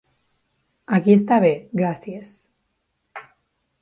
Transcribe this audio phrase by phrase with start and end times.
[0.97, 1.53] Aquí està bé,
[1.83, 2.33] gràcies.